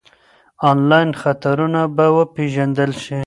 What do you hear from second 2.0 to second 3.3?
وپېژندل شي.